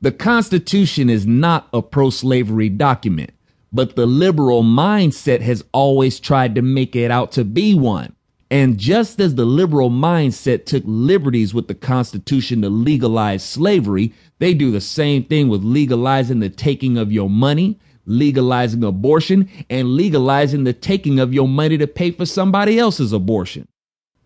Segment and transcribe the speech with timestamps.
[0.00, 3.30] The Constitution is not a pro slavery document,
[3.72, 8.14] but the liberal mindset has always tried to make it out to be one.
[8.48, 14.54] And just as the liberal mindset took liberties with the Constitution to legalize slavery, they
[14.54, 17.76] do the same thing with legalizing the taking of your money,
[18.06, 23.66] legalizing abortion, and legalizing the taking of your money to pay for somebody else's abortion.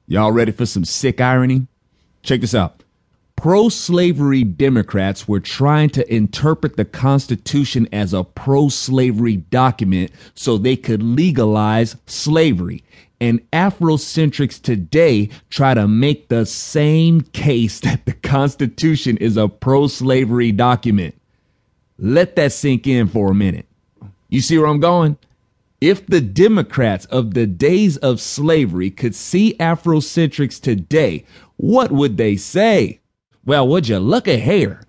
[0.07, 1.67] Y'all ready for some sick irony?
[2.23, 2.83] Check this out.
[3.37, 10.57] Pro slavery Democrats were trying to interpret the Constitution as a pro slavery document so
[10.57, 12.85] they could legalize slavery
[13.23, 19.87] and Afrocentrics today try to make the same case that the Constitution is a pro
[19.87, 21.15] slavery document.
[22.01, 23.67] Let that sink in for a minute.
[24.29, 25.19] You see where I'm going?
[25.81, 31.25] If the Democrats of the days of slavery could see Afrocentrics today,
[31.59, 32.99] what would they say?
[33.45, 34.83] Well, would you look at here?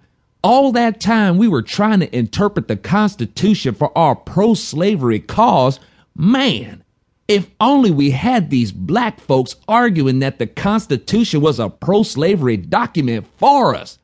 [0.43, 5.79] All that time we were trying to interpret the Constitution for our pro slavery cause,
[6.15, 6.83] man,
[7.27, 12.57] if only we had these black folks arguing that the Constitution was a pro slavery
[12.57, 13.97] document for us.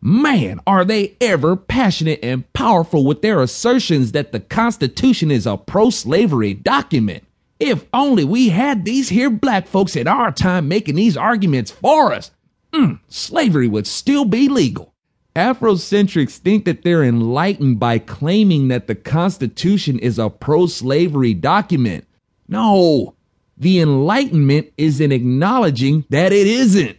[0.00, 5.56] Man, are they ever passionate and powerful with their assertions that the Constitution is a
[5.56, 7.24] pro slavery document.
[7.60, 12.12] If only we had these here black folks in our time making these arguments for
[12.12, 12.32] us,
[12.72, 14.92] mm, slavery would still be legal.
[15.34, 22.06] Afrocentrics think that they're enlightened by claiming that the Constitution is a pro slavery document.
[22.48, 23.14] No,
[23.56, 26.98] the Enlightenment is in acknowledging that it isn't.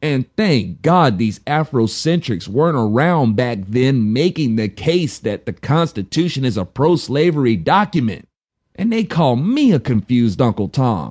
[0.00, 6.44] And thank God these Afrocentrics weren't around back then making the case that the Constitution
[6.44, 8.28] is a pro slavery document.
[8.74, 11.10] And they call me a confused Uncle Tom.